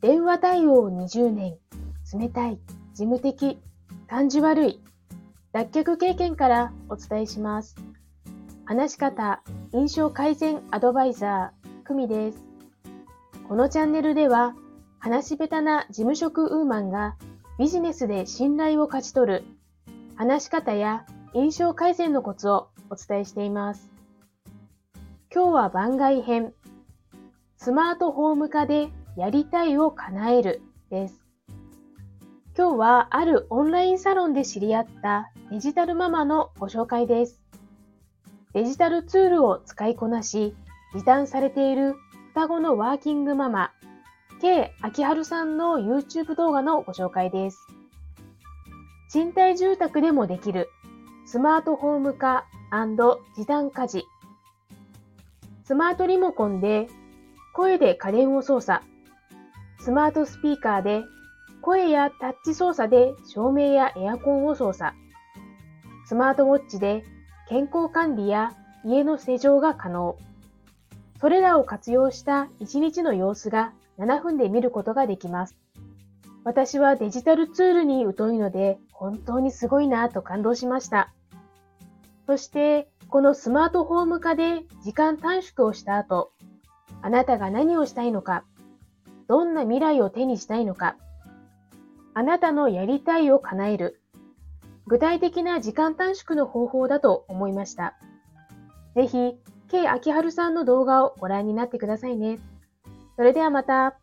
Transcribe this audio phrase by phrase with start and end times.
[0.00, 1.58] 電話対応20年、
[2.18, 2.58] 冷たい、
[2.94, 3.58] 事務的、
[4.08, 4.82] 感じ悪い、
[5.52, 7.76] 脱却経験からお伝えします。
[8.64, 9.42] 話し方、
[9.74, 12.42] 印象改善アドバイザー、久美です。
[13.46, 14.54] このチャンネルでは、
[15.00, 17.16] 話し下手な事務職ウーマンが
[17.58, 19.44] ビジネスで信頼を勝ち取る、
[20.16, 21.04] 話し方や
[21.34, 23.90] 印象改善のコツをお伝えしています。
[25.30, 26.54] 今日は番外編、
[27.58, 31.24] スマートホーム化でやりたいを叶えるです。
[32.56, 37.40] 今日はあるオンラインサロンで知り合ったデジタルママのご紹介です。
[38.52, 40.54] デジタルツールを使いこなし、
[40.94, 41.94] 時短されている
[42.30, 43.72] 双子のワーキングママ、
[44.40, 47.66] K 秋春さんの YouTube 動画のご紹介です。
[49.10, 50.68] 賃貸住宅でもできる
[51.26, 52.46] スマートホーム化
[53.36, 54.04] 時短家事。
[55.64, 56.88] スマートリモコンで
[57.52, 58.84] 声で家電を操作。
[59.80, 61.04] スマートスピーカーで
[61.62, 64.94] 声やタッチ操作で照明やエアコンを操作。
[66.06, 67.02] スマートウォッチで
[67.48, 68.52] 健康管理や
[68.84, 70.18] 家の施錠が可能。
[71.18, 75.56] それらを活用した1日の様子が7分で見ることができます。
[76.44, 81.12] 私はデジタルツールに疎いので本当にすごいなと感動しました。
[82.26, 86.32] そして、このスマートフォーム化で時間短縮をした後、
[87.02, 88.44] あなたが何をしたいのか、
[89.30, 90.96] どんな未来を手にしたいのか、
[92.14, 94.02] あなたのやりたいを叶える、
[94.88, 97.94] 具体的な時間短縮の方法だと思いました。
[98.96, 102.40] ぜひ、K 秋春さんの動画をご覧になってくださいね。
[103.14, 104.00] それではまた。